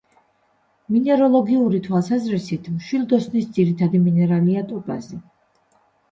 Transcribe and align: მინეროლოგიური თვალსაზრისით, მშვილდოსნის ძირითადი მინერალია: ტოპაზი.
მინეროლოგიური 0.93 1.81
თვალსაზრისით, 1.87 2.69
მშვილდოსნის 2.77 3.51
ძირითადი 3.57 4.01
მინერალია: 4.07 4.63
ტოპაზი. 4.73 5.21